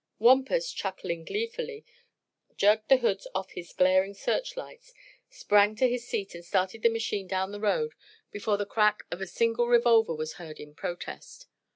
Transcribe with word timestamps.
Wampus, 0.17 0.71
chuckling 0.71 1.23
gleefully, 1.25 1.85
jerked 2.57 2.89
the 2.89 2.97
hoods 2.97 3.27
off 3.35 3.51
his 3.51 3.71
glaring 3.71 4.15
searchlights, 4.15 4.95
sprang 5.29 5.75
to 5.75 5.87
his 5.87 6.07
seat 6.07 6.33
and 6.33 6.43
started 6.43 6.81
the 6.81 6.89
machine 6.89 7.27
down 7.27 7.51
the 7.51 7.59
road 7.59 7.93
before 8.31 8.57
the 8.57 8.65
crack 8.65 9.03
of 9.11 9.21
a 9.21 9.27
single 9.27 9.67
revolver 9.67 10.15
was 10.15 10.37
heard 10.41 10.59
in 10.59 10.73
protest. 10.73 11.45